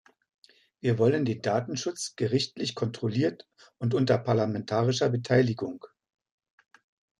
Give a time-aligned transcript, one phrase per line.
[0.79, 5.85] Wir wollen den Datenschutz gerichtlich kontrolliert und unter parlamentarischer Beteiligung.